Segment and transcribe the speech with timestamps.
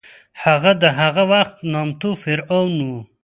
[0.43, 2.89] هغه د هغه وخت نامتو فرعون و.